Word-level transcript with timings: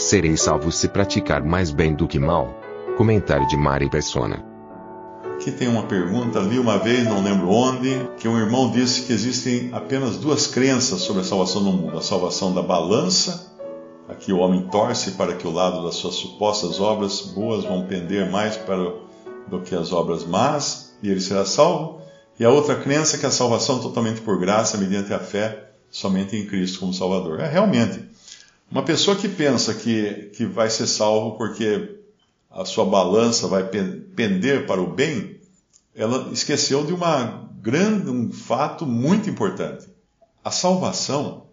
Serei 0.00 0.34
salvo 0.34 0.72
se 0.72 0.88
praticar 0.88 1.44
mais 1.44 1.70
bem 1.70 1.94
do 1.94 2.08
que 2.08 2.18
mal. 2.18 2.58
Comentário 2.96 3.46
de 3.46 3.54
Mari 3.54 3.90
Persona. 3.90 4.42
Aqui 5.34 5.52
tem 5.52 5.68
uma 5.68 5.82
pergunta, 5.82 6.40
li 6.40 6.58
uma 6.58 6.78
vez, 6.78 7.04
não 7.04 7.22
lembro 7.22 7.50
onde, 7.50 8.08
que 8.16 8.26
um 8.26 8.38
irmão 8.38 8.70
disse 8.70 9.02
que 9.02 9.12
existem 9.12 9.68
apenas 9.74 10.16
duas 10.16 10.46
crenças 10.46 11.02
sobre 11.02 11.20
a 11.20 11.24
salvação 11.24 11.60
no 11.60 11.72
mundo: 11.72 11.98
a 11.98 12.00
salvação 12.00 12.54
da 12.54 12.62
balança, 12.62 13.54
aqui 14.08 14.32
o 14.32 14.38
homem 14.38 14.66
torce 14.68 15.12
para 15.12 15.34
que 15.34 15.46
o 15.46 15.52
lado 15.52 15.84
das 15.84 15.96
suas 15.96 16.14
supostas 16.14 16.80
obras 16.80 17.20
boas 17.20 17.64
vão 17.64 17.86
pender 17.86 18.30
mais 18.30 18.56
para 18.56 18.94
do 19.48 19.60
que 19.60 19.74
as 19.74 19.92
obras 19.92 20.24
más, 20.24 20.94
e 21.02 21.10
ele 21.10 21.20
será 21.20 21.44
salvo, 21.44 22.00
e 22.38 22.44
a 22.44 22.50
outra 22.50 22.74
crença 22.74 23.16
é 23.16 23.20
que 23.20 23.26
a 23.26 23.30
salvação 23.30 23.80
totalmente 23.80 24.22
por 24.22 24.40
graça, 24.40 24.78
mediante 24.78 25.12
a 25.12 25.18
fé 25.18 25.72
somente 25.90 26.36
em 26.36 26.46
Cristo 26.46 26.80
como 26.80 26.94
Salvador. 26.94 27.40
É 27.40 27.46
realmente. 27.46 28.09
Uma 28.70 28.84
pessoa 28.84 29.16
que 29.16 29.28
pensa 29.28 29.74
que, 29.74 30.30
que 30.36 30.46
vai 30.46 30.70
ser 30.70 30.86
salvo 30.86 31.36
porque 31.36 31.98
a 32.48 32.64
sua 32.64 32.84
balança 32.84 33.48
vai 33.48 33.64
pender 33.64 34.64
para 34.64 34.80
o 34.80 34.86
bem, 34.86 35.40
ela 35.94 36.30
esqueceu 36.32 36.84
de 36.84 36.92
uma 36.92 37.48
grande, 37.60 38.08
um 38.08 38.30
fato 38.32 38.86
muito 38.86 39.28
importante. 39.28 39.88
A 40.44 40.52
salvação, 40.52 41.48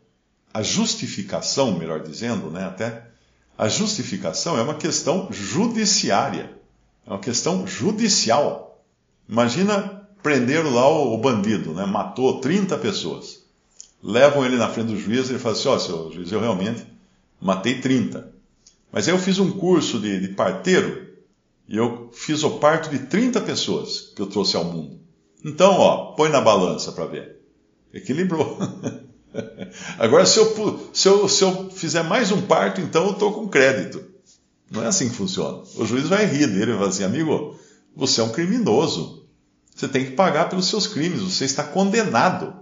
a 0.54 0.62
justificação, 0.62 1.78
melhor 1.78 2.02
dizendo, 2.02 2.52
né, 2.52 2.66
até, 2.66 3.08
a 3.58 3.68
justificação 3.68 4.56
é 4.56 4.62
uma 4.62 4.76
questão 4.76 5.28
judiciária, 5.32 6.52
é 7.06 7.10
uma 7.10 7.20
questão 7.20 7.66
judicial. 7.66 8.84
Imagina 9.28 10.08
prenderam 10.22 10.72
lá 10.72 10.88
o, 10.88 11.16
o 11.16 11.18
bandido, 11.18 11.74
né, 11.74 11.86
matou 11.86 12.40
30 12.40 12.78
pessoas. 12.78 13.44
Levam 14.04 14.46
ele 14.46 14.58
na 14.58 14.70
frente 14.70 14.88
do 14.88 15.00
juiz 15.00 15.28
e 15.28 15.32
ele 15.32 15.40
fala 15.40 15.56
assim: 15.56 15.68
Ó, 15.68 15.76
oh, 15.76 15.80
seu 15.80 16.12
juiz, 16.12 16.32
eu 16.32 16.40
realmente 16.40 16.97
matei 17.40 17.80
30. 17.80 18.34
Mas 18.92 19.08
aí 19.08 19.14
eu 19.14 19.20
fiz 19.20 19.40
um 19.40 19.52
curso 19.52 20.00
de, 20.00 20.20
de 20.20 20.30
parteiro 20.30 21.08
e 21.68 21.76
eu 21.76 22.10
fiz 22.14 22.44
o 22.44 22.52
parto 22.52 22.90
de 22.90 23.00
30 23.00 23.42
pessoas 23.42 24.14
que 24.16 24.22
eu 24.22 24.28
trouxe 24.28 24.56
ao 24.56 24.64
mundo. 24.64 25.00
Então, 25.44 25.74
ó, 25.74 26.14
põe 26.14 26.30
na 26.30 26.42
balança 26.42 26.92
para 26.92 27.06
ver. 27.06 27.38
Equilibrou. 27.94 28.58
Agora, 30.00 30.26
se 30.26 30.40
eu, 30.40 30.90
se, 30.94 31.08
eu, 31.08 31.30
se 31.30 31.44
eu 31.44 31.70
fizer 31.70 32.04
mais 32.04 32.32
um 32.32 32.42
parto, 32.42 32.82
então 32.82 33.06
eu 33.06 33.12
estou 33.12 33.34
com 33.34 33.48
crédito. 33.48 34.04
Não 34.70 34.84
é 34.84 34.88
assim 34.88 35.10
que 35.10 35.16
funciona. 35.16 35.64
O 35.76 35.86
juiz 35.86 36.08
vai 36.08 36.26
rir 36.26 36.48
dele 36.48 36.72
e 36.72 36.76
vai 36.76 36.88
assim, 36.88 37.04
amigo, 37.04 37.58
você 37.96 38.22
é 38.22 38.24
um 38.24 38.32
criminoso. 38.32 39.26
Você 39.76 39.88
tem 39.88 40.06
que 40.06 40.12
pagar 40.12 40.50
pelos 40.50 40.68
seus 40.68 40.88
crimes. 40.88 41.22
Você 41.22 41.46
está 41.46 41.64
condenado 41.64 42.54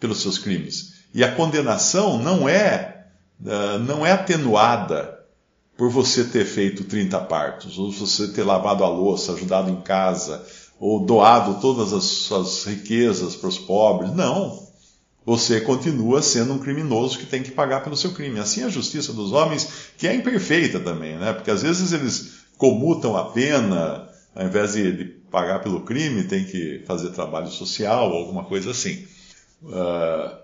pelos 0.00 0.20
seus 0.20 0.38
crimes. 0.38 0.94
E 1.12 1.22
a 1.22 1.34
condenação 1.34 2.18
não 2.18 2.48
é, 2.48 2.95
uh, 3.40 3.78
não 3.80 4.04
é 4.04 4.12
atenuada 4.12 5.16
por 5.76 5.90
você 5.90 6.24
ter 6.24 6.44
feito 6.44 6.84
30 6.84 7.20
partos, 7.20 7.78
ou 7.78 7.92
você 7.92 8.28
ter 8.28 8.42
lavado 8.42 8.82
a 8.82 8.88
louça, 8.88 9.32
ajudado 9.32 9.70
em 9.70 9.80
casa, 9.82 10.44
ou 10.80 11.04
doado 11.04 11.60
todas 11.60 11.92
as 11.92 12.04
suas 12.04 12.64
riquezas 12.64 13.36
para 13.36 13.48
os 13.48 13.58
pobres. 13.58 14.14
Não. 14.14 14.66
Você 15.24 15.60
continua 15.60 16.22
sendo 16.22 16.54
um 16.54 16.58
criminoso 16.58 17.18
que 17.18 17.26
tem 17.26 17.42
que 17.42 17.50
pagar 17.50 17.82
pelo 17.82 17.96
seu 17.96 18.12
crime. 18.12 18.38
Assim 18.38 18.62
é 18.62 18.66
a 18.66 18.70
justiça 18.70 19.12
dos 19.12 19.32
homens, 19.32 19.90
que 19.98 20.06
é 20.06 20.14
imperfeita 20.14 20.78
também, 20.78 21.18
né? 21.18 21.32
Porque 21.32 21.50
às 21.50 21.62
vezes 21.62 21.92
eles 21.92 22.44
comutam 22.56 23.16
a 23.16 23.30
pena, 23.30 24.08
ao 24.34 24.46
invés 24.46 24.74
de, 24.74 24.92
de 24.92 25.04
pagar 25.04 25.58
pelo 25.58 25.80
crime, 25.80 26.24
tem 26.24 26.44
que 26.44 26.82
fazer 26.86 27.10
trabalho 27.10 27.48
social, 27.48 28.10
ou 28.10 28.18
alguma 28.18 28.44
coisa 28.44 28.70
assim. 28.70 29.04
Uh, 29.64 30.36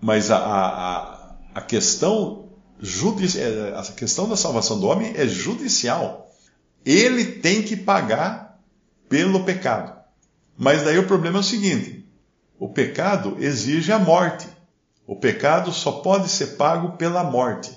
mas 0.00 0.30
a, 0.30 0.38
a, 0.38 1.13
a 1.54 1.60
questão 1.60 2.44
é, 3.36 3.78
a 3.78 3.82
questão 3.92 4.28
da 4.28 4.36
salvação 4.36 4.78
do 4.80 4.86
homem 4.86 5.12
é 5.16 5.26
judicial. 5.26 6.30
Ele 6.84 7.24
tem 7.24 7.62
que 7.62 7.76
pagar 7.76 8.58
pelo 9.08 9.44
pecado. 9.44 9.94
Mas 10.58 10.82
daí 10.82 10.98
o 10.98 11.06
problema 11.06 11.38
é 11.38 11.40
o 11.40 11.44
seguinte: 11.44 12.04
o 12.58 12.68
pecado 12.68 13.36
exige 13.38 13.92
a 13.92 13.98
morte. 13.98 14.46
O 15.06 15.16
pecado 15.16 15.72
só 15.72 15.92
pode 15.92 16.28
ser 16.28 16.56
pago 16.56 16.96
pela 16.96 17.22
morte. 17.22 17.70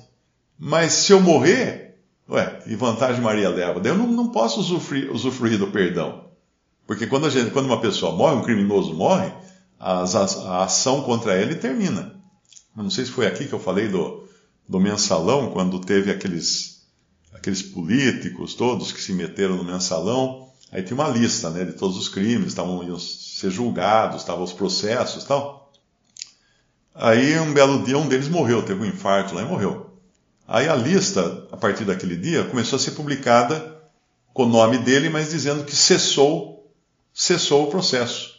Mas 0.58 0.94
se 0.94 1.12
eu 1.12 1.20
morrer, 1.20 2.00
ué, 2.30 2.46
que 2.64 2.76
vantagem 2.76 3.22
Maria 3.22 3.50
leva? 3.50 3.80
Daí 3.80 3.92
eu 3.92 3.98
não, 3.98 4.08
não 4.08 4.30
posso 4.30 4.60
usufruir, 4.60 5.12
usufruir, 5.12 5.58
do 5.58 5.68
perdão. 5.68 6.26
Porque 6.86 7.06
quando, 7.06 7.30
gente, 7.30 7.52
quando, 7.52 7.66
uma 7.66 7.82
pessoa 7.82 8.14
morre, 8.14 8.38
um 8.38 8.44
criminoso 8.44 8.94
morre, 8.94 9.32
a, 9.80 10.04
a 10.04 10.64
ação 10.64 11.04
contra 11.04 11.40
ele 11.40 11.56
termina. 11.56 12.17
Não 12.84 12.92
sei 12.92 13.06
se 13.06 13.12
foi 13.12 13.26
aqui 13.26 13.48
que 13.48 13.54
eu 13.54 13.60
falei 13.60 13.88
do, 13.88 14.28
do 14.70 14.80
mensalão, 14.80 15.50
quando 15.50 15.80
teve 15.80 16.12
aqueles, 16.12 16.84
aqueles 17.34 17.64
políticos 17.64 18.54
todos 18.54 18.92
que 18.92 19.02
se 19.02 19.14
meteram 19.14 19.56
no 19.56 19.64
mensalão, 19.64 20.50
aí 20.72 20.84
tinha 20.84 20.94
uma 20.94 21.10
lista 21.10 21.50
né, 21.50 21.66
de 21.66 21.74
todos 21.74 21.98
os 21.98 22.08
crimes, 22.08 22.50
estavam 22.50 22.84
iam 22.84 23.00
ser 23.00 23.50
julgados, 23.50 24.22
estavam 24.22 24.44
os 24.44 24.54
processos 24.54 25.24
tal. 25.24 25.72
Aí 26.94 27.40
um 27.40 27.52
belo 27.52 27.84
dia 27.84 27.98
um 27.98 28.08
deles 28.08 28.28
morreu, 28.28 28.64
teve 28.64 28.80
um 28.82 28.86
infarto 28.86 29.34
lá 29.34 29.42
e 29.42 29.46
morreu. 29.46 29.98
Aí 30.48 30.70
a 30.70 30.76
lista, 30.76 31.48
a 31.52 31.58
partir 31.58 31.84
daquele 31.84 32.16
dia, 32.16 32.44
começou 32.44 32.78
a 32.78 32.80
ser 32.80 32.92
publicada 32.92 33.76
com 34.34 34.44
o 34.44 34.50
nome 34.50 34.78
dele, 34.78 35.10
mas 35.10 35.32
dizendo 35.32 35.64
que 35.64 35.76
cessou, 35.76 36.72
cessou 37.12 37.64
o 37.64 37.72
processo. 37.72 38.36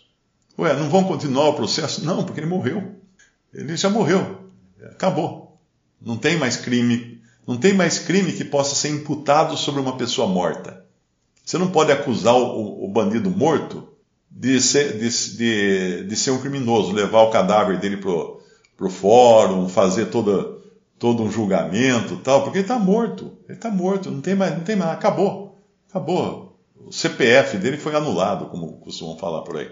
Ué, 0.57 0.75
não 0.77 0.89
vão 0.89 1.03
continuar 1.05 1.49
o 1.49 1.55
processo? 1.55 2.05
Não, 2.05 2.25
porque 2.25 2.39
ele 2.39 2.47
morreu. 2.47 2.99
Ele 3.53 3.77
já 3.77 3.89
morreu. 3.89 4.49
Acabou. 4.85 5.59
Não 6.01 6.17
tem 6.17 6.37
mais 6.37 6.57
crime, 6.57 7.21
não 7.47 7.57
tem 7.57 7.73
mais 7.73 7.99
crime 7.99 8.33
que 8.33 8.45
possa 8.45 8.75
ser 8.75 8.91
imputado 8.91 9.57
sobre 9.57 9.81
uma 9.81 9.97
pessoa 9.97 10.29
morta. 10.29 10.85
Você 11.45 11.59
não 11.59 11.71
pode 11.71 11.91
acusar 11.91 12.35
o, 12.35 12.85
o 12.85 12.89
bandido 12.89 13.31
morto 13.31 13.89
de 14.31 14.61
ser, 14.61 14.99
de, 14.99 15.37
de, 15.37 16.05
de, 16.05 16.17
ser 16.17 16.31
um 16.31 16.41
criminoso, 16.41 16.93
levar 16.93 17.23
o 17.23 17.31
cadáver 17.31 17.81
dele 17.81 17.97
pro, 17.97 18.41
pro 18.77 18.91
fórum, 18.91 19.69
fazer 19.69 20.07
todo 20.07 21.23
um 21.23 21.31
julgamento 21.31 22.19
tal, 22.19 22.43
porque 22.43 22.59
ele 22.59 22.65
está 22.65 22.79
morto. 22.79 23.33
Ele 23.49 23.57
está 23.57 23.71
morto, 23.71 24.11
não 24.11 24.21
tem 24.21 24.35
mais, 24.35 24.53
não 24.53 24.61
tem 24.63 24.77
mais, 24.77 24.93
acabou. 24.93 25.59
Acabou. 25.89 26.59
O 26.77 26.93
CPF 26.93 27.57
dele 27.57 27.77
foi 27.77 27.95
anulado, 27.95 28.47
como 28.47 28.75
costumam 28.75 29.17
falar 29.17 29.43
por 29.43 29.57
aí. 29.57 29.71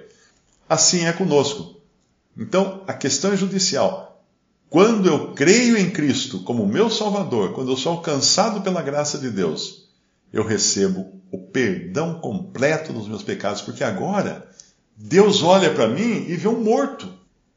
Assim 0.68 1.06
é 1.06 1.12
conosco. 1.12 1.75
Então, 2.36 2.82
a 2.86 2.92
questão 2.92 3.32
é 3.32 3.36
judicial. 3.36 4.24
Quando 4.68 5.08
eu 5.08 5.32
creio 5.32 5.78
em 5.78 5.90
Cristo 5.90 6.40
como 6.40 6.66
meu 6.66 6.90
Salvador, 6.90 7.52
quando 7.52 7.70
eu 7.70 7.76
sou 7.76 7.92
alcançado 7.92 8.60
pela 8.60 8.82
graça 8.82 9.18
de 9.18 9.30
Deus, 9.30 9.88
eu 10.32 10.44
recebo 10.44 11.12
o 11.30 11.38
perdão 11.38 12.18
completo 12.18 12.92
dos 12.92 13.08
meus 13.08 13.22
pecados, 13.22 13.62
porque 13.62 13.84
agora 13.84 14.46
Deus 14.96 15.42
olha 15.42 15.72
para 15.72 15.88
mim 15.88 16.26
e 16.28 16.36
vê 16.36 16.48
um 16.48 16.62
morto. 16.62 17.08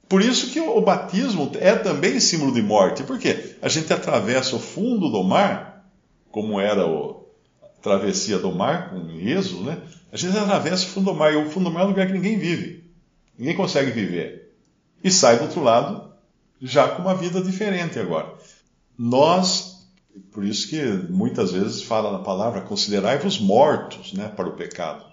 Por 0.08 0.22
isso 0.22 0.50
que 0.52 0.60
o 0.60 0.82
batismo 0.82 1.52
é 1.60 1.76
também 1.76 2.20
símbolo 2.20 2.54
de 2.54 2.62
morte. 2.62 3.04
Por 3.04 3.20
quê? 3.20 3.56
A 3.62 3.70
gente 3.70 3.92
atravessa 3.94 4.56
o 4.56 4.60
fundo 4.60 5.10
do 5.10 5.24
mar, 5.24 5.86
como 6.32 6.60
era 6.60 6.84
a 6.84 7.68
travessia 7.82 8.40
do 8.40 8.52
mar 8.52 8.90
com 8.90 9.12
Êxodo, 9.12 9.64
né? 9.64 9.78
A 10.12 10.18
gente 10.18 10.36
atravessa 10.38 10.86
o 10.86 10.90
fundo 10.90 11.12
do 11.12 11.16
mar, 11.18 11.32
e 11.32 11.36
o 11.36 11.50
fundo 11.50 11.66
do 11.66 11.72
mar 11.72 11.82
é 11.82 11.86
um 11.86 11.90
lugar 11.90 12.08
que 12.08 12.14
ninguém 12.14 12.40
vive. 12.40 12.84
Ninguém 13.38 13.56
consegue 13.56 13.92
viver. 13.92 14.49
E 15.04 15.10
sai 15.10 15.38
do 15.38 15.44
outro 15.44 15.62
lado 15.62 16.10
já 16.62 16.90
com 16.90 17.02
uma 17.02 17.16
vida 17.16 17.42
diferente 17.42 18.00
agora. 18.00 18.34
Nós, 18.98 19.88
por 20.32 20.44
isso 20.44 20.68
que 20.68 20.82
muitas 21.10 21.52
vezes 21.52 21.82
fala 21.82 22.12
na 22.12 22.20
palavra, 22.20 22.62
considerai-vos 22.62 23.40
mortos 23.40 24.14
né, 24.14 24.28
para 24.28 24.50
o 24.50 24.56
pecado, 24.56 25.06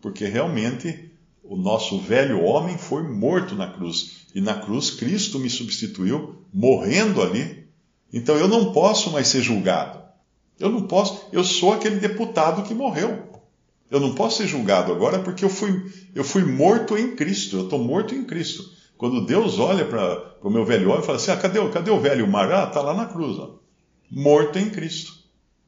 porque 0.00 0.24
realmente 0.26 1.10
o 1.42 1.56
nosso 1.56 1.98
velho 1.98 2.42
homem 2.42 2.78
foi 2.78 3.02
morto 3.02 3.54
na 3.54 3.70
cruz, 3.70 4.26
e 4.34 4.40
na 4.40 4.54
cruz 4.54 4.90
Cristo 4.90 5.38
me 5.38 5.50
substituiu, 5.50 6.36
morrendo 6.52 7.20
ali. 7.20 7.68
Então 8.12 8.36
eu 8.36 8.48
não 8.48 8.72
posso 8.72 9.10
mais 9.10 9.28
ser 9.28 9.42
julgado. 9.42 10.02
Eu 10.58 10.70
não 10.70 10.82
posso, 10.82 11.26
eu 11.32 11.42
sou 11.42 11.72
aquele 11.72 11.96
deputado 11.96 12.62
que 12.62 12.74
morreu. 12.74 13.34
Eu 13.90 14.00
não 14.00 14.14
posso 14.14 14.38
ser 14.38 14.46
julgado 14.46 14.92
agora 14.92 15.18
porque 15.18 15.44
eu 15.44 15.48
fui, 15.48 15.92
eu 16.14 16.24
fui 16.24 16.44
morto 16.44 16.96
em 16.96 17.14
Cristo, 17.14 17.56
eu 17.56 17.64
estou 17.64 17.78
morto 17.78 18.14
em 18.14 18.24
Cristo. 18.24 18.64
Quando 19.04 19.26
Deus 19.26 19.58
olha 19.58 19.84
para 19.84 20.32
o 20.40 20.48
meu 20.48 20.64
velho 20.64 20.88
homem 20.88 21.02
e 21.02 21.04
fala 21.04 21.18
assim: 21.18 21.30
ah, 21.30 21.36
cadê, 21.36 21.60
cadê 21.68 21.90
o 21.90 22.00
velho 22.00 22.26
mar? 22.26 22.50
Ah, 22.50 22.64
está 22.64 22.80
lá 22.80 22.94
na 22.94 23.04
cruz, 23.04 23.38
ó, 23.38 23.58
morto 24.10 24.58
em 24.58 24.70
Cristo. 24.70 25.12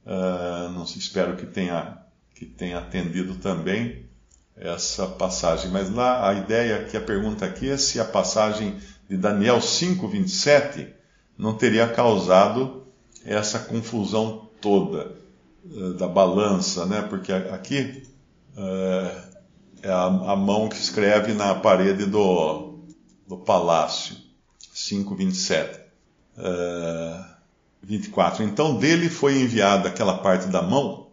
Uh, 0.06 0.72
não 0.72 0.86
se 0.86 0.98
espero 0.98 1.36
que 1.36 1.44
tenha, 1.44 1.98
que 2.34 2.46
tenha 2.46 2.78
atendido 2.78 3.34
também 3.34 4.06
essa 4.56 5.06
passagem. 5.06 5.70
Mas 5.70 5.94
lá 5.94 6.30
a 6.30 6.32
ideia 6.32 6.84
que 6.84 6.96
a 6.96 7.00
pergunta 7.02 7.44
aqui 7.44 7.68
é 7.68 7.76
se 7.76 8.00
a 8.00 8.06
passagem 8.06 8.78
de 9.06 9.18
Daniel 9.18 9.60
5, 9.60 10.08
27 10.08 10.86
não 11.36 11.52
teria 11.58 11.86
causado 11.88 12.86
essa 13.22 13.58
confusão 13.58 14.48
toda 14.62 15.14
uh, 15.62 15.92
da 15.92 16.08
balança, 16.08 16.86
né? 16.86 17.02
Porque 17.02 17.32
aqui 17.32 18.02
uh, 18.56 19.20
é 19.82 19.90
a, 19.90 20.06
a, 20.06 20.34
mão 20.34 20.70
que 20.70 20.76
escreve 20.76 21.34
na 21.34 21.54
parede 21.54 22.06
do, 22.06 22.65
do 23.26 23.36
palácio, 23.36 24.16
5, 24.72 25.14
27. 25.14 25.80
Uh, 26.36 27.36
24. 27.86 28.42
Então 28.42 28.76
dele 28.76 29.08
foi 29.08 29.40
enviada 29.40 29.88
aquela 29.88 30.18
parte 30.18 30.48
da 30.48 30.60
mão 30.60 31.08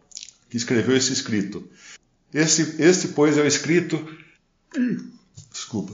que 0.50 0.58
escreveu 0.58 0.98
esse 0.98 1.14
escrito. 1.14 1.68
Esse, 2.34 2.82
este, 2.82 3.10
pois, 3.10 3.38
é 3.38 3.42
o 3.42 3.48
escrito. 3.48 4.04
Desculpa. 5.52 5.94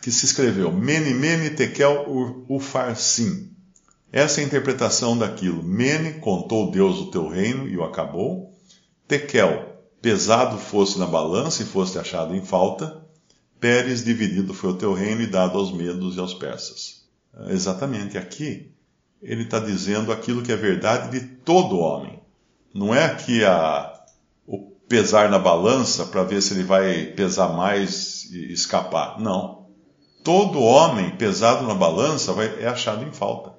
Que 0.00 0.10
se 0.10 0.24
escreveu 0.24 0.72
Mene, 0.72 1.12
Mene, 1.12 1.50
Tekel, 1.50 2.06
Ufarsim. 2.48 3.50
Essa 4.10 4.40
é 4.40 4.44
a 4.44 4.46
interpretação 4.46 5.18
daquilo. 5.18 5.62
Mene, 5.62 6.14
contou 6.14 6.70
Deus 6.70 6.98
o 6.98 7.10
teu 7.10 7.28
reino 7.28 7.68
e 7.68 7.76
o 7.76 7.84
acabou. 7.84 8.54
Tekel, 9.06 9.82
pesado 10.00 10.56
fosse 10.58 10.98
na 10.98 11.06
balança 11.06 11.62
e 11.62 11.66
fosse 11.66 11.98
achado 11.98 12.34
em 12.34 12.42
falta. 12.42 13.05
Pérez, 13.60 14.04
dividido 14.04 14.52
foi 14.52 14.70
o 14.70 14.76
teu 14.76 14.92
reino 14.92 15.22
e 15.22 15.26
dado 15.26 15.58
aos 15.58 15.72
medos 15.72 16.16
e 16.16 16.20
aos 16.20 16.34
persas. 16.34 17.04
Exatamente 17.48 18.16
aqui, 18.16 18.70
ele 19.22 19.42
está 19.42 19.58
dizendo 19.58 20.12
aquilo 20.12 20.42
que 20.42 20.52
é 20.52 20.56
verdade 20.56 21.18
de 21.18 21.26
todo 21.26 21.78
homem. 21.78 22.20
Não 22.72 22.94
é 22.94 23.14
que 23.14 23.44
a, 23.44 24.04
o 24.46 24.70
pesar 24.88 25.30
na 25.30 25.38
balança 25.38 26.06
para 26.06 26.22
ver 26.22 26.42
se 26.42 26.54
ele 26.54 26.62
vai 26.62 27.06
pesar 27.06 27.48
mais 27.48 28.30
e 28.30 28.52
escapar. 28.52 29.18
Não. 29.20 29.66
Todo 30.22 30.60
homem 30.60 31.16
pesado 31.16 31.66
na 31.66 31.74
balança 31.74 32.32
vai, 32.32 32.62
é 32.62 32.66
achado 32.66 33.04
em 33.04 33.12
falta, 33.12 33.54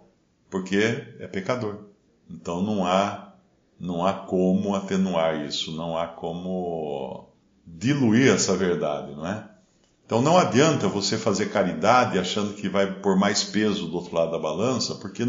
porque 0.49 0.77
é 1.19 1.27
pecador. 1.27 1.85
Então 2.29 2.61
não 2.61 2.85
há, 2.85 3.33
não 3.79 4.05
há 4.05 4.13
como 4.13 4.75
atenuar 4.75 5.45
isso, 5.45 5.71
não 5.71 5.97
há 5.97 6.07
como 6.07 7.29
diluir 7.65 8.33
essa 8.33 8.55
verdade, 8.55 9.15
não 9.15 9.25
é? 9.25 9.46
Então 10.07 10.21
não 10.21 10.37
adianta 10.37 10.87
você 10.87 11.17
fazer 11.17 11.47
caridade 11.47 12.17
achando 12.17 12.53
que 12.53 12.69
vai 12.69 12.89
pôr 12.89 13.17
mais 13.17 13.43
peso 13.43 13.87
do 13.87 13.97
outro 13.97 14.15
lado 14.15 14.31
da 14.31 14.39
balança, 14.39 14.95
porque 14.95 15.21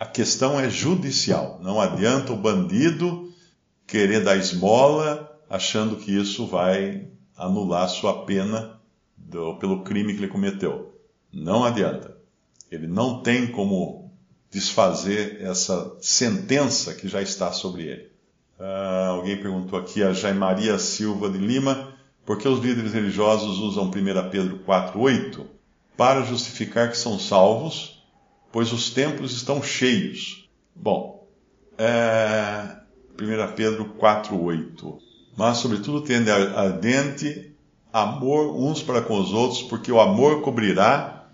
a 0.00 0.06
questão 0.06 0.58
é 0.58 0.70
judicial. 0.70 1.60
Não 1.62 1.78
adianta 1.78 2.32
o 2.32 2.36
bandido 2.36 3.30
querer 3.86 4.24
dar 4.24 4.38
esmola 4.38 5.30
achando 5.48 5.96
que 5.96 6.10
isso 6.10 6.46
vai 6.46 7.06
anular 7.36 7.86
sua 7.90 8.24
pena 8.24 8.80
do, 9.14 9.56
pelo 9.56 9.84
crime 9.84 10.14
que 10.14 10.20
ele 10.20 10.28
cometeu. 10.28 10.98
Não 11.30 11.62
adianta. 11.62 12.16
Ele 12.70 12.86
não 12.86 13.22
tem 13.22 13.46
como 13.46 14.10
desfazer 14.50 15.42
essa 15.42 15.94
sentença 16.00 16.94
que 16.94 17.08
já 17.08 17.20
está 17.20 17.52
sobre 17.52 17.82
ele. 17.82 18.08
Ah, 18.58 19.08
alguém 19.10 19.36
perguntou 19.36 19.78
aqui 19.78 20.02
a 20.02 20.14
Jaimaria 20.14 20.78
Silva 20.78 21.28
de 21.28 21.36
Lima 21.36 21.97
por 22.28 22.36
que 22.36 22.46
os 22.46 22.60
líderes 22.60 22.92
religiosos 22.92 23.58
usam 23.58 23.84
1 23.84 23.90
Pedro 24.30 24.58
4,8 24.58 25.46
para 25.96 26.22
justificar 26.24 26.90
que 26.90 26.98
são 26.98 27.18
salvos, 27.18 28.04
pois 28.52 28.70
os 28.70 28.90
templos 28.90 29.32
estão 29.32 29.62
cheios. 29.62 30.46
Bom, 30.76 31.26
é, 31.78 32.76
1 33.18 33.54
Pedro 33.56 33.94
4,8 33.98 34.98
Mas, 35.38 35.56
sobretudo, 35.56 36.02
tende 36.02 36.30
ardente 36.30 37.50
amor 37.90 38.54
uns 38.54 38.82
para 38.82 39.00
com 39.00 39.18
os 39.18 39.32
outros, 39.32 39.62
porque 39.62 39.90
o 39.90 39.98
amor 39.98 40.42
cobrirá 40.42 41.24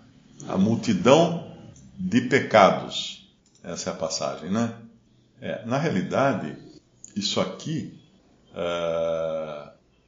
a 0.47 0.57
multidão 0.57 1.51
de 1.99 2.21
pecados. 2.21 3.29
Essa 3.61 3.89
é 3.89 3.93
a 3.93 3.97
passagem, 3.97 4.49
né? 4.49 4.73
É, 5.41 5.65
na 5.65 5.77
realidade, 5.77 6.55
isso 7.13 7.41
aqui. 7.41 7.99
Uh, 8.53 9.64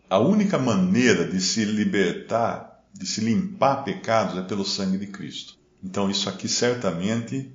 a 0.10 0.20
única 0.20 0.58
maneira 0.58 1.26
de 1.26 1.40
se 1.42 1.66
libertar, 1.66 2.84
de 2.94 3.06
se 3.06 3.22
limpar 3.22 3.84
pecados 3.84 4.38
é 4.38 4.42
pelo 4.42 4.64
sangue 4.64 4.98
de 4.98 5.08
Cristo. 5.08 5.58
Então, 5.84 6.10
isso 6.10 6.30
aqui 6.30 6.48
certamente 6.48 7.52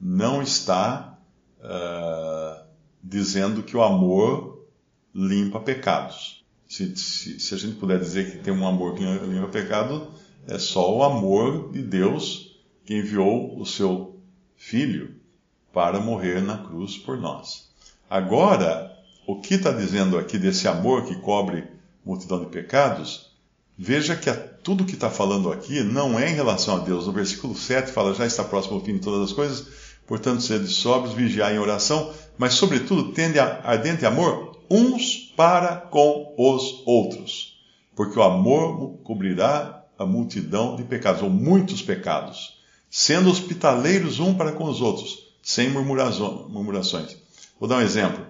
não 0.00 0.42
está 0.42 1.18
uh, 1.60 2.64
dizendo 3.02 3.62
que 3.62 3.76
o 3.76 3.82
amor 3.82 4.66
limpa 5.14 5.58
pecados. 5.60 6.44
Se, 6.68 6.96
se, 6.96 7.40
se, 7.40 7.54
a 7.54 7.58
gente 7.58 7.76
puder 7.76 7.98
dizer 7.98 8.30
que 8.30 8.38
tem 8.38 8.52
um 8.52 8.66
amor 8.66 8.94
que 8.94 9.02
limpa 9.02 9.48
pecado, 9.48 10.08
é 10.46 10.58
só 10.58 10.94
o 10.94 11.02
amor 11.02 11.72
de 11.72 11.82
Deus 11.82 12.60
que 12.84 12.94
enviou 12.94 13.58
o 13.58 13.64
seu 13.64 14.16
Filho 14.56 15.14
para 15.72 16.00
morrer 16.00 16.40
na 16.40 16.58
cruz 16.58 16.96
por 16.96 17.18
nós. 17.18 17.68
Agora, 18.08 18.96
o 19.26 19.38
que 19.40 19.54
está 19.54 19.70
dizendo 19.70 20.16
aqui 20.16 20.38
desse 20.38 20.66
amor 20.66 21.04
que 21.04 21.16
cobre 21.16 21.64
multidão 22.06 22.38
de 22.38 22.46
pecados, 22.46 23.32
veja 23.76 24.14
que 24.14 24.32
tudo 24.62 24.84
que 24.84 24.94
está 24.94 25.10
falando 25.10 25.50
aqui 25.52 25.82
não 25.82 26.16
é 26.18 26.30
em 26.30 26.34
relação 26.34 26.76
a 26.76 26.78
Deus. 26.78 27.06
No 27.06 27.12
versículo 27.12 27.56
7 27.56 27.90
fala: 27.90 28.14
Já 28.14 28.24
está 28.24 28.44
próximo 28.44 28.76
o 28.78 28.80
fim 28.80 28.94
de 28.94 29.00
todas 29.00 29.28
as 29.28 29.32
coisas, 29.34 29.66
portanto, 30.06 30.40
sede 30.40 30.68
sóbrios, 30.68 31.14
vigiar 31.14 31.52
em 31.52 31.58
oração, 31.58 32.14
mas, 32.38 32.54
sobretudo, 32.54 33.12
tende 33.12 33.40
ardente 33.40 34.06
amor 34.06 34.56
uns 34.70 35.32
para 35.36 35.76
com 35.76 36.34
os 36.38 36.82
outros, 36.86 37.58
porque 37.94 38.18
o 38.18 38.22
amor 38.22 38.98
cobrirá 39.02 39.84
a 39.98 40.04
multidão 40.04 40.76
de 40.76 40.84
pecados, 40.84 41.22
ou 41.22 41.30
muitos 41.30 41.82
pecados, 41.82 42.58
sendo 42.90 43.30
hospitaleiros 43.30 44.20
um 44.20 44.34
para 44.34 44.52
com 44.52 44.64
os 44.64 44.80
outros, 44.80 45.26
sem 45.42 45.70
murmurações. 45.70 47.16
Vou 47.58 47.68
dar 47.68 47.76
um 47.76 47.80
exemplo. 47.80 48.26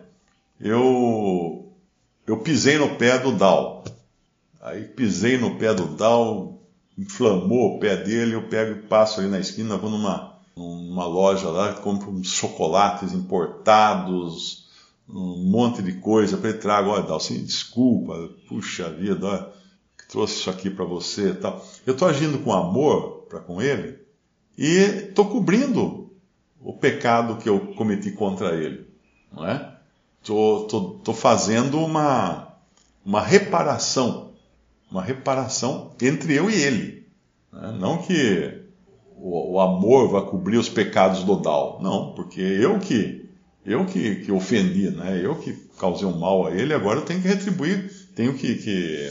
Eu 0.61 1.56
eu 2.27 2.39
pisei 2.39 2.77
no 2.77 2.97
pé 2.97 3.19
do 3.19 3.33
Dal. 3.33 3.85
Aí 4.61 4.85
pisei 4.85 5.39
no 5.39 5.57
pé 5.57 5.73
do 5.73 5.87
Dal, 5.87 6.61
inflamou 6.99 7.77
o 7.77 7.79
pé 7.79 7.97
dele, 7.97 8.35
eu 8.35 8.49
pego 8.49 8.73
e 8.73 8.83
passo 8.83 9.21
ali 9.21 9.29
na 9.29 9.39
esquina, 9.39 9.77
vou 9.77 9.91
numa, 9.91 10.39
numa 10.57 11.07
loja 11.07 11.49
lá, 11.49 11.75
compro 11.75 12.11
uns 12.11 12.33
chocolates 12.33 13.13
importados, 13.13 14.67
um 15.09 15.49
monte 15.49 15.83
de 15.83 15.93
coisa 15.93 16.37
para 16.37 16.51
ele 16.51 16.59
trago, 16.59 16.91
olha, 16.91 17.05
Dal, 17.05 17.21
sim, 17.21 17.45
desculpa, 17.45 18.29
puxa 18.49 18.91
vida, 18.91 19.25
olha, 19.25 19.49
trouxe 20.09 20.41
isso 20.41 20.51
aqui 20.51 20.69
para 20.69 20.85
você 20.85 21.31
e 21.31 21.35
tal. 21.35 21.65
Eu 21.87 21.93
estou 21.93 22.09
agindo 22.09 22.39
com 22.39 22.53
amor 22.53 23.27
para 23.29 23.41
com 23.41 23.63
ele 23.63 23.99
e 24.59 24.79
estou 25.09 25.27
cobrindo 25.27 26.11
o 26.61 26.73
pecado 26.73 27.37
que 27.37 27.49
eu 27.49 27.75
cometi 27.75 28.11
contra 28.11 28.57
ele, 28.57 28.89
não 29.33 29.47
é? 29.47 29.76
Estou 30.33 31.15
fazendo 31.15 31.79
uma, 31.79 32.55
uma 33.05 33.21
reparação, 33.21 34.33
uma 34.91 35.03
reparação 35.03 35.93
entre 36.01 36.35
eu 36.35 36.51
e 36.51 36.55
ele. 36.55 37.07
Né? 37.53 37.77
Não 37.79 37.99
que 37.99 38.63
o, 39.17 39.55
o, 39.55 39.61
amor 39.61 40.09
vai 40.09 40.23
cobrir 40.23 40.59
os 40.59 40.69
pecados 40.69 41.23
do 41.23 41.37
Dal, 41.37 41.81
não, 41.83 42.13
porque 42.15 42.41
eu 42.41 42.79
que 42.79 43.25
eu 43.65 43.85
que, 43.85 44.17
que 44.17 44.31
ofendi, 44.31 44.91
né? 44.91 45.21
eu 45.23 45.35
que 45.37 45.53
causei 45.79 46.07
um 46.07 46.19
mal 46.19 46.47
a 46.47 46.53
ele, 46.53 46.73
agora 46.73 47.01
eu 47.01 47.05
tenho 47.05 47.21
que 47.21 47.27
retribuir, 47.27 47.91
tenho 48.15 48.35
que, 48.35 48.55
que 48.55 49.11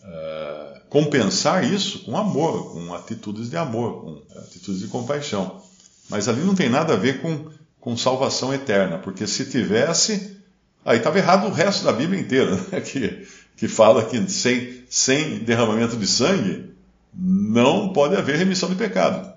uh, 0.00 0.80
compensar 0.88 1.62
isso 1.62 2.04
com 2.04 2.16
amor, 2.16 2.72
com 2.72 2.94
atitudes 2.94 3.50
de 3.50 3.56
amor, 3.56 4.00
com 4.00 4.38
atitudes 4.38 4.80
de 4.80 4.88
compaixão. 4.88 5.60
Mas 6.08 6.26
ali 6.26 6.40
não 6.40 6.54
tem 6.54 6.70
nada 6.70 6.94
a 6.94 6.96
ver 6.96 7.20
com 7.20 7.50
com 7.86 7.96
salvação 7.96 8.52
eterna, 8.52 8.98
porque 8.98 9.28
se 9.28 9.48
tivesse, 9.48 10.38
aí 10.84 10.98
estava 10.98 11.18
errado 11.18 11.46
o 11.46 11.52
resto 11.52 11.84
da 11.84 11.92
Bíblia 11.92 12.20
inteira, 12.20 12.56
né? 12.72 12.80
que, 12.80 13.24
que 13.56 13.68
fala 13.68 14.04
que 14.04 14.28
sem, 14.28 14.82
sem 14.90 15.38
derramamento 15.38 15.96
de 15.96 16.04
sangue 16.04 16.74
não 17.14 17.92
pode 17.92 18.16
haver 18.16 18.38
remissão 18.38 18.68
de 18.68 18.74
pecado. 18.74 19.32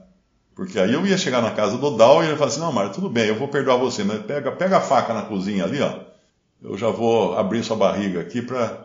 Porque 0.56 0.79
aí 0.79 0.91
eu 0.91 1.06
ia 1.06 1.15
chegar 1.15 1.44
na 1.44 1.51
casa 1.51 1.77
do 1.77 1.96
Dal 1.96 2.24
e 2.24 2.25
ele 2.25 2.32
ia 2.32 2.38
falar 2.38 2.50
assim: 2.50 2.60
Não, 2.60 2.72
Mário, 2.72 2.91
tudo 2.91 3.08
bem, 3.08 3.27
eu 3.27 3.38
vou 3.38 3.48
perdoar 3.48 3.77
você, 3.77 4.03
mas 4.03 4.25
pega, 4.25 4.51
pega 4.51 4.77
a 4.77 4.82
faca 4.82 5.13
na 5.13 5.22
cozinha 5.22 5.63
ali, 5.63 5.79
ó. 5.79 6.00
Eu 6.60 6.75
já 6.75 6.89
vou 6.89 7.38
abrir 7.38 7.63
sua 7.63 7.77
barriga 7.77 8.20
aqui 8.20 8.41
para 8.41 8.84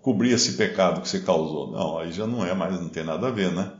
cobrir 0.00 0.30
esse 0.30 0.52
pecado 0.52 1.00
que 1.00 1.08
você 1.08 1.18
causou. 1.18 1.72
Não, 1.72 1.98
aí 1.98 2.12
já 2.12 2.28
não 2.28 2.46
é 2.46 2.54
mais, 2.54 2.80
não 2.80 2.88
tem 2.88 3.02
nada 3.02 3.26
a 3.26 3.30
ver, 3.32 3.50
né? 3.50 3.72